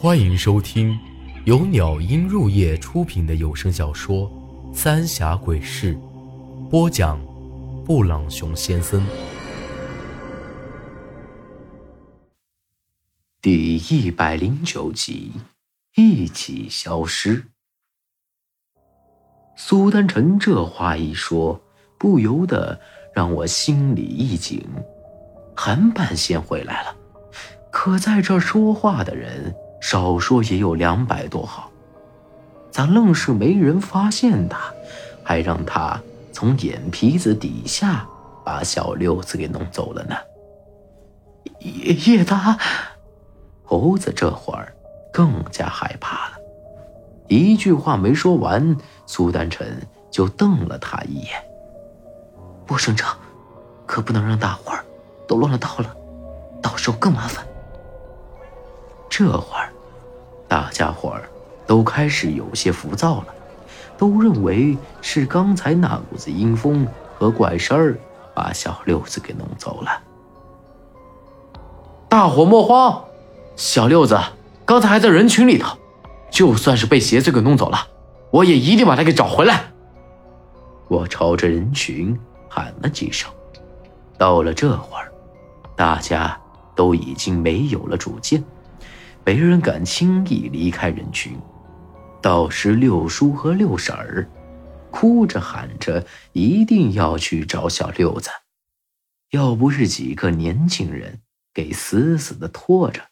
[0.00, 0.96] 欢迎收听
[1.44, 4.30] 由鸟音入夜出品的有声小说
[4.72, 5.96] 《三峡鬼事》，
[6.68, 7.20] 播讲：
[7.84, 9.04] 布朗熊先生。
[13.42, 15.32] 第一百零九集，
[15.96, 17.46] 一起消失。
[19.56, 21.60] 苏丹臣这话一说，
[21.98, 22.80] 不由得
[23.12, 24.64] 让我心里一紧。
[25.56, 26.96] 韩半仙回来了，
[27.72, 31.70] 可在这说话的人，少说也有两百多号，
[32.70, 34.72] 咋愣是没人发现他，
[35.24, 36.00] 还让他
[36.32, 38.06] 从眼皮子底下
[38.44, 40.16] 把小六子给弄走了呢？
[41.60, 42.58] 叶叶大
[43.64, 44.74] 猴子这会儿
[45.12, 46.38] 更加害怕了，
[47.28, 51.42] 一句话没说完，苏丹臣就瞪了他一眼。
[52.66, 53.08] 不声张，
[53.86, 54.84] 可不能让大伙儿。
[55.26, 55.94] 都乱了道了，
[56.62, 57.46] 到时候更麻烦。
[59.08, 59.72] 这会儿，
[60.46, 61.28] 大家伙儿
[61.66, 63.26] 都开始有些浮躁了，
[63.96, 66.86] 都认为是刚才那股子阴风
[67.18, 67.98] 和怪声儿
[68.34, 69.90] 把小六子给弄走了。
[72.08, 73.04] 大伙莫慌，
[73.56, 74.18] 小六子
[74.64, 75.76] 刚才还在人群里头，
[76.30, 77.78] 就算是被邪祟给弄走了，
[78.30, 79.64] 我也一定把他给找回来。
[80.86, 83.30] 我朝着人群喊了几声，
[84.16, 85.12] 到了这会儿。
[85.76, 86.36] 大家
[86.74, 88.42] 都已经没有了主见，
[89.28, 91.38] 没人敢轻易离开人群。
[92.22, 94.26] 倒是六叔和六婶儿，
[94.90, 98.30] 哭着喊着一定要去找小六子，
[99.32, 101.20] 要不是几个年轻人
[101.52, 103.10] 给死死的拖着，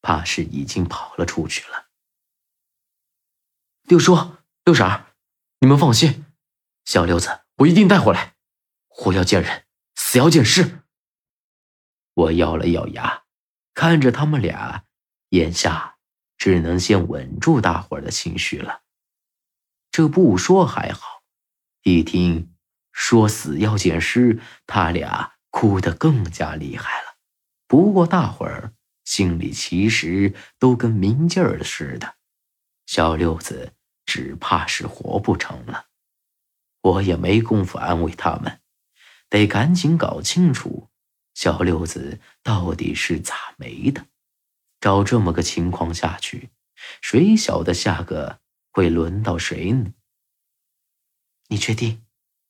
[0.00, 1.88] 怕是已经跑了出去了。
[3.82, 4.16] 六叔、
[4.64, 5.08] 六婶儿，
[5.60, 6.24] 你们放心，
[6.86, 8.36] 小六子我一定带回来。
[8.88, 9.64] 活要见人，
[9.96, 10.80] 死要见尸。
[12.14, 13.24] 我咬了咬牙，
[13.74, 14.85] 看着他们俩，
[15.30, 15.96] 眼下
[16.36, 18.82] 只能先稳住大伙儿的情绪了。
[19.90, 21.22] 这不说还好，
[21.82, 22.54] 一听
[22.92, 27.16] 说死要见尸，他俩哭得更加厉害了。
[27.66, 32.16] 不过大伙儿心里其实都跟明镜儿似的，
[32.86, 33.72] 小六子
[34.04, 35.86] 只怕是活不成了。
[36.82, 38.60] 我也没工夫安慰他们，
[39.28, 40.88] 得赶紧搞清楚。
[41.34, 44.06] 小六子到底是咋没的？
[44.80, 46.50] 照这么个情况下去，
[47.00, 49.92] 谁晓得下个会轮到谁呢？
[51.48, 52.04] 你确定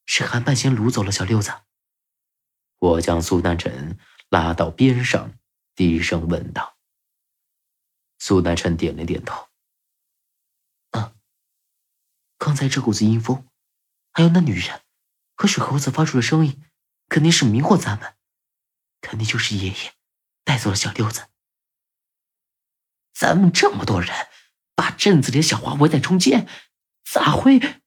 [0.06, 1.53] 是韩半仙掳走了小六子？
[2.78, 3.98] 我将苏南辰
[4.28, 5.38] 拉到边上，
[5.75, 6.76] 低声问道。
[8.19, 9.48] 苏南辰点了点头。
[10.91, 11.15] 嗯，
[12.38, 13.47] 刚才这股子阴风，
[14.12, 14.82] 还有那女人
[15.34, 16.65] 和水猴子发出的声音，
[17.09, 18.16] 肯定是迷惑咱们。
[19.00, 19.94] 肯定就是爷爷
[20.42, 21.28] 带走了小六子。
[23.19, 24.10] 咱们这么多人，
[24.75, 26.47] 把镇子里的小花围在中间，
[27.03, 27.81] 咋会？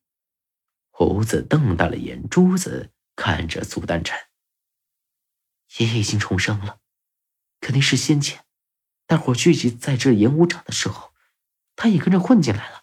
[0.90, 4.18] 猴子瞪大了眼珠子看着苏丹辰。
[5.78, 6.80] 爷爷已经重生了，
[7.60, 8.44] 肯定是先前
[9.06, 11.14] 大伙聚集在这演武场的时候，
[11.76, 12.82] 他也跟着混进来了。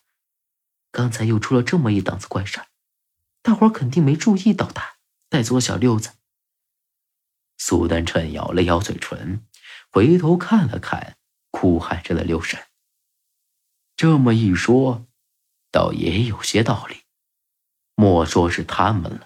[0.90, 2.62] 刚才又出了这么一档子怪事
[3.42, 6.12] 大伙肯定没注意到他带走了小六子。
[7.58, 9.46] 苏丹辰咬了咬嘴唇，
[9.92, 11.18] 回头看了看
[11.58, 12.60] 哭喊着的六婶。
[13.96, 15.08] 这么一说，
[15.72, 16.98] 倒也有些道理。
[17.96, 19.22] 莫说是他们了，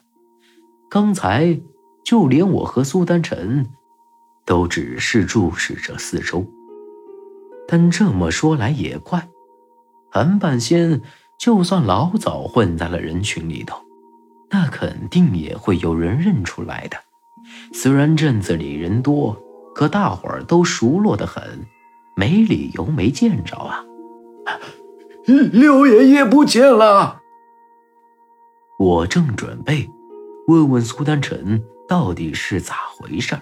[0.90, 1.60] 刚才
[2.06, 3.68] 就连我和苏丹晨，
[4.46, 6.50] 都只是注视着四周。
[7.68, 9.28] 但这么说来也怪，
[10.10, 11.02] 韩半仙
[11.38, 13.84] 就算老早混在了人群里头，
[14.50, 16.96] 那肯定也会有人认出来的。
[17.74, 19.38] 虽然镇子里人多，
[19.76, 21.66] 可大伙儿都熟络的很，
[22.16, 23.86] 没理由没见着啊！
[25.26, 27.22] 六爷爷不见了。
[28.78, 29.90] 我正准备
[30.48, 33.38] 问问苏丹臣到底是咋回事，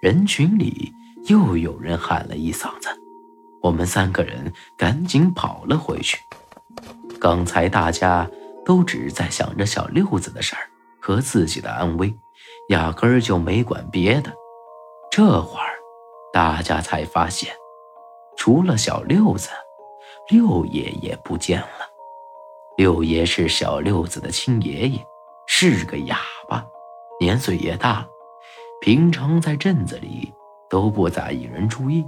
[0.00, 0.92] 人群里
[1.26, 2.88] 又有人喊了一嗓子，
[3.60, 6.18] 我们三个人赶紧跑了回去。
[7.20, 8.28] 刚才大家
[8.64, 10.62] 都只在想着小六子的事儿
[11.00, 12.14] 和自己的安危。
[12.68, 14.32] 压根儿就没管别的，
[15.10, 15.66] 这会儿
[16.32, 17.52] 大家才发现，
[18.44, 19.50] 除了小六子，
[20.28, 21.88] 六爷也不见了。
[22.76, 24.98] 六爷是小六子的亲爷爷，
[25.46, 26.18] 是个哑
[26.48, 26.66] 巴，
[27.20, 28.08] 年岁也大了，
[28.80, 30.34] 平常在镇子里
[30.68, 32.04] 都不咋引人注意。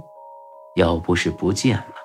[0.75, 1.95] 要不是不见了，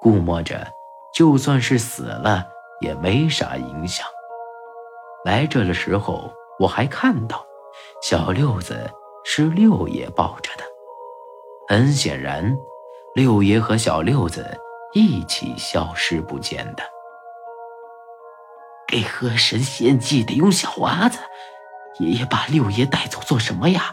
[0.00, 0.64] 估摸着
[1.12, 2.46] 就算是死了
[2.80, 4.06] 也没啥影响。
[5.24, 7.44] 来这的时候我还看到。
[8.00, 8.88] 小六子
[9.24, 10.62] 是六爷抱着的，
[11.66, 12.56] 很显然，
[13.14, 14.46] 六爷和小六子
[14.92, 16.82] 一起消失不见的。
[18.86, 21.18] 给河神献祭得用小娃子，
[21.98, 23.92] 爷爷把六爷带走做什么呀？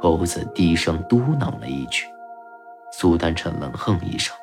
[0.00, 2.04] 猴子低声嘟囔了一句。
[2.92, 4.36] 苏丹臣冷哼一声：“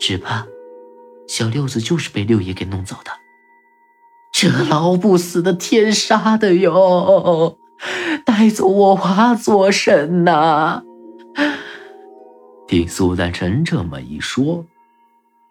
[0.00, 0.46] 只怕
[1.26, 3.10] 小六子就是被六爷给弄走的。
[4.32, 7.58] 这老不死的天杀的哟！
[8.24, 10.84] 带走我娃做甚呐？”
[12.70, 14.64] 听苏丹臣这么一说。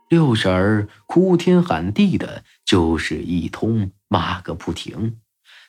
[0.07, 5.19] 六婶儿哭天喊地的，就是一通骂个不停，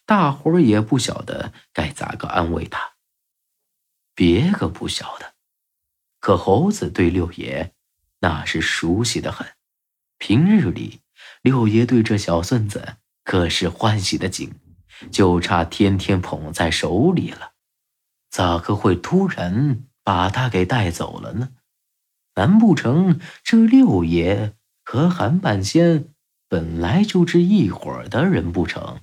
[0.06, 2.92] 大伙儿也不晓得该咋个安慰他。
[4.14, 5.34] 别个不晓得，
[6.20, 7.74] 可猴子对六爷
[8.20, 9.44] 那是熟悉的很。
[10.18, 11.00] 平日里，
[11.42, 14.54] 六爷对这小孙子可是欢喜的紧，
[15.10, 17.54] 就差天天捧在手里了。
[18.30, 21.50] 咋个会突然把他给带走了呢？
[22.36, 24.54] 难不成这六爷
[24.84, 26.12] 和韩半仙
[26.48, 29.00] 本来就是一伙的人不成？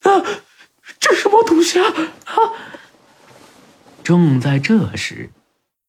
[0.00, 0.10] 啊，
[0.98, 1.86] 这什么东西啊！
[2.24, 2.36] 啊！
[4.02, 5.30] 正在这时，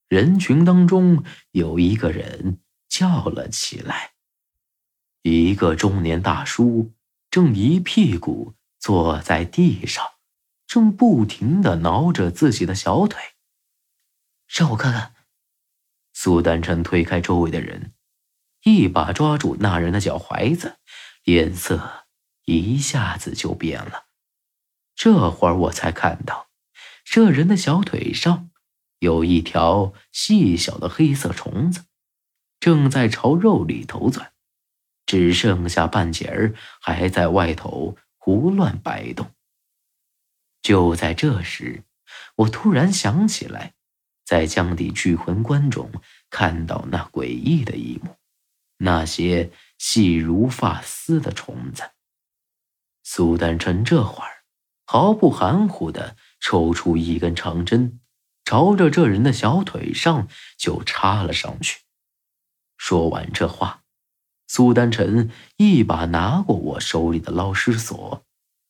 [0.10, 2.60] 人群当中有一个人
[2.90, 4.12] 叫了起来。
[5.24, 6.92] 一个中年大叔
[7.30, 10.06] 正一屁股坐在地上，
[10.66, 13.22] 正不停的挠着自己的小腿。
[14.48, 15.14] 让我看看。
[16.14, 17.94] 苏丹臣推开周围的人，
[18.64, 20.80] 一把抓住那人的脚踝子，
[21.24, 22.08] 脸色
[22.46, 24.06] 一下子就变了。
[24.96, 26.48] 这会儿我才看到，
[27.06, 28.50] 这人的小腿上
[28.98, 31.86] 有一条细小的黑色虫子，
[32.60, 34.34] 正在朝肉里头钻，
[35.06, 39.32] 只剩下半截儿还在外头胡乱摆动。
[40.64, 41.84] 就在这时，
[42.38, 43.76] 我突然想起来。
[44.28, 45.90] 在江底聚魂关中
[46.30, 48.18] 看到那诡异的一幕，
[48.80, 51.92] 那些细如发丝的虫子。
[53.04, 54.44] 苏丹臣这会儿
[54.86, 58.02] 毫不含糊的抽出一根长针，
[58.44, 60.28] 朝着这人的小腿上
[60.58, 61.80] 就插了上去。
[62.76, 63.84] 说完这话，
[64.46, 68.26] 苏丹臣一把拿过我手里的捞尸索，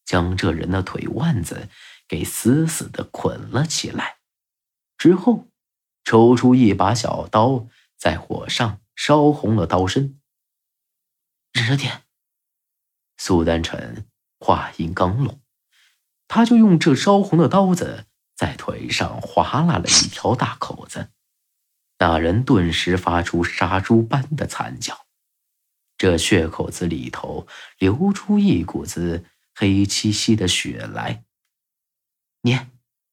[0.05, 1.67] 将这人的腿腕子
[2.07, 4.16] 给死死的捆了起来。
[4.97, 5.47] 之后，
[6.03, 7.67] 抽出一把小刀，
[7.97, 10.19] 在火上烧红了刀身。
[11.53, 12.03] 忍着点。
[13.17, 14.05] 苏丹臣
[14.39, 15.39] 话音刚落，
[16.27, 18.05] 他就用这烧红的刀子
[18.35, 21.09] 在腿上划拉了一条大口子。
[21.99, 25.07] 那人顿时发出杀猪般的惨叫，
[25.97, 27.47] 这血口子里头
[27.79, 31.23] 流出一股子黑漆漆的血来。
[32.41, 32.59] 你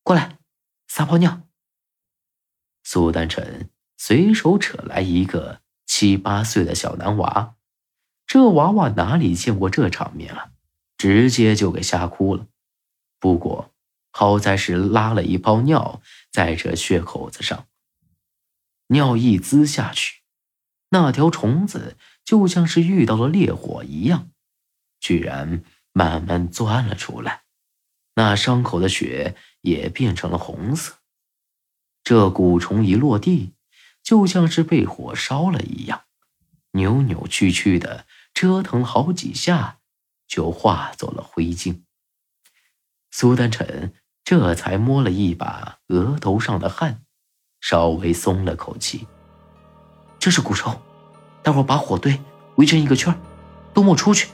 [0.03, 0.39] 过来，
[0.87, 1.41] 撒泡尿。
[2.85, 7.57] 苏丹臣随手扯来一个七八岁的小男娃，
[8.27, 10.53] 这娃娃哪里见过这场面啊，
[10.97, 12.47] 直接就给吓哭了。
[13.19, 13.73] 不过
[14.11, 17.67] 好在是拉了一泡尿在这血口子上，
[18.89, 20.21] 尿一滋下去，
[20.91, 24.31] 那条虫子就像是遇到了烈火一样，
[25.01, 27.45] 居然慢慢钻了出来，
[28.15, 30.97] 那伤口的血也变成了红色。
[32.05, 33.55] 这蛊虫一落地，
[34.03, 36.03] 就像是被火烧了一样，
[36.73, 39.79] 扭扭曲曲的折腾好几下，
[40.29, 41.81] 就化作了灰烬。
[43.11, 47.03] 苏丹臣这才摸了一把额头上的汗，
[47.61, 49.07] 稍微松了口气。
[50.19, 50.79] 这是蛊虫，
[51.43, 52.21] 待会儿把火堆
[52.57, 53.19] 围成一个圈，
[53.73, 54.29] 都莫出去。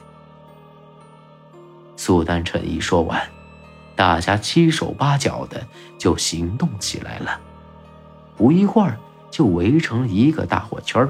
[1.96, 3.30] 苏丹臣一说完，
[3.94, 5.64] 大家七手八脚的
[5.98, 7.40] 就行动起来了。
[8.40, 8.96] 不一会儿，
[9.30, 11.06] 就围成一个大火圈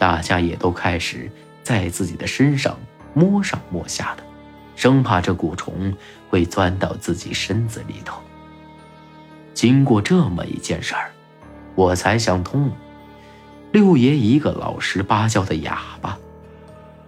[0.00, 1.30] 大家也都开始
[1.62, 2.76] 在自己的身上
[3.14, 4.24] 摸上摸下的，
[4.74, 5.96] 生怕这蛊虫
[6.28, 8.20] 会钻到自己身子里头。
[9.54, 11.12] 经过这么一件事儿，
[11.76, 12.68] 我才想通：
[13.70, 16.18] 六爷一个老实巴交的哑巴，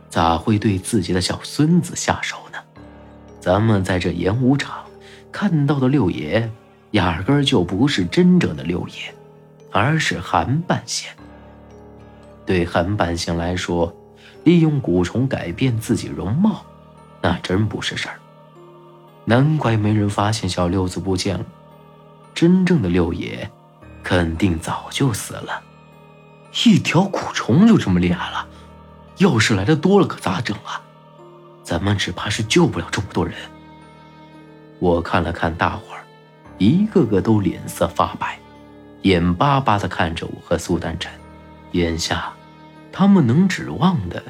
[0.08, 2.58] 咋会对自己的小孙子下手呢？
[3.40, 4.84] 咱们在这演武场
[5.32, 6.48] 看到的六爷。
[6.92, 9.14] 压根儿就不是真正的六爷，
[9.70, 11.10] 而是韩半仙。
[12.44, 13.94] 对韩半仙来说，
[14.44, 16.64] 利用蛊虫改变自己容貌，
[17.20, 18.18] 那真不是事儿。
[19.24, 21.44] 难怪没人发现小六子不见了，
[22.34, 23.48] 真正的六爷
[24.02, 25.62] 肯定早就死了。
[26.64, 28.48] 一条蛊虫就这么厉害了，
[29.18, 30.82] 要是来的多了可咋整啊？
[31.62, 33.36] 咱们只怕是救不了这么多人。
[34.80, 36.00] 我看了看大伙儿。
[36.60, 38.38] 一个个都脸色发白，
[39.00, 41.10] 眼巴巴地看着我和苏丹晨。
[41.72, 42.30] 眼下，
[42.92, 44.22] 他们能指望的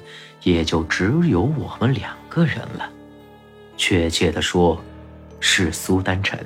[0.44, 2.88] 也就只有我们两个人了。
[3.76, 4.80] 确切地说，
[5.40, 6.38] 是苏丹晨。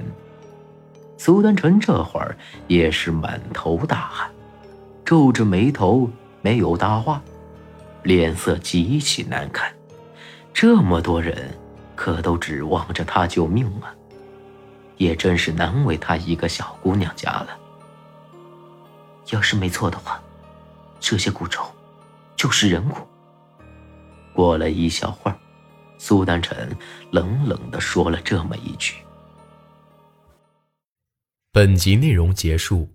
[1.19, 2.35] 苏丹晨这会儿
[2.67, 4.31] 也是满头大汗，
[5.05, 6.09] 皱着眉头
[6.41, 7.21] 没有搭话，
[8.05, 9.71] 脸色极其难看。
[10.55, 11.55] 这么多人
[11.95, 13.93] 可都指望着他救命啊！
[14.97, 17.49] 也真是难为她一个小姑娘家了。
[19.31, 20.23] 要是没错的话，
[21.01, 21.71] 这些骨头
[22.37, 22.99] 就是人骨。
[24.35, 25.37] 过了一小会儿，
[25.99, 26.77] 苏丹晨
[27.11, 28.97] 冷冷的说了这么一句。
[31.53, 32.89] 本集内容结束，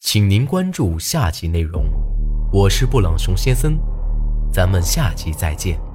[0.00, 1.84] 请您关注下集内容。
[2.52, 3.78] 我是布朗熊先生，
[4.52, 5.89] 咱们下集再见。